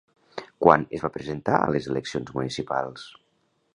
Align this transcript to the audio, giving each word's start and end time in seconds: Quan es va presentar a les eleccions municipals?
Quan 0.65 0.85
es 0.99 1.03
va 1.03 1.11
presentar 1.17 1.59
a 1.59 1.69
les 1.75 1.91
eleccions 1.93 2.33
municipals? 2.39 3.05